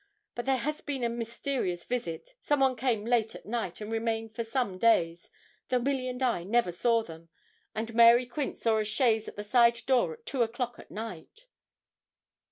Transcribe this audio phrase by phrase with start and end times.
[0.33, 4.31] But there has been a mysterious visit; some one came late at night, and remained
[4.31, 5.29] for some days,
[5.69, 7.29] though Milly and I never saw them,
[7.75, 11.45] and Mary Quince saw a chaise at the side door at two o'clock at night.'